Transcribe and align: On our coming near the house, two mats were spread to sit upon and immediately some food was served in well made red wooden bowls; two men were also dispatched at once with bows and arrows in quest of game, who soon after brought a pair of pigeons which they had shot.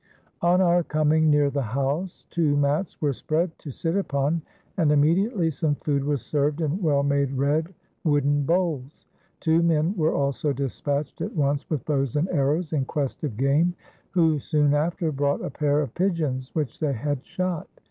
On 0.41 0.61
our 0.61 0.81
coming 0.83 1.29
near 1.29 1.51
the 1.51 1.61
house, 1.61 2.25
two 2.31 2.57
mats 2.57 2.99
were 2.99 3.13
spread 3.13 3.51
to 3.59 3.69
sit 3.69 3.95
upon 3.95 4.41
and 4.75 4.91
immediately 4.91 5.51
some 5.51 5.75
food 5.75 6.03
was 6.03 6.23
served 6.23 6.59
in 6.59 6.81
well 6.81 7.03
made 7.03 7.31
red 7.33 7.71
wooden 8.03 8.41
bowls; 8.43 9.05
two 9.39 9.61
men 9.61 9.95
were 9.95 10.15
also 10.15 10.53
dispatched 10.53 11.21
at 11.21 11.35
once 11.35 11.69
with 11.69 11.85
bows 11.85 12.15
and 12.15 12.27
arrows 12.29 12.73
in 12.73 12.83
quest 12.85 13.23
of 13.23 13.37
game, 13.37 13.75
who 14.09 14.39
soon 14.39 14.73
after 14.73 15.11
brought 15.11 15.45
a 15.45 15.51
pair 15.51 15.81
of 15.83 15.93
pigeons 15.93 16.49
which 16.55 16.79
they 16.79 16.93
had 16.93 17.23
shot. 17.23 17.67